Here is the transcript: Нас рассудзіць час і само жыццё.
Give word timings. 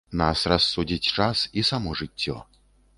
Нас 0.19 0.39
рассудзіць 0.51 1.11
час 1.19 1.45
і 1.59 1.67
само 1.71 1.89
жыццё. 2.05 2.45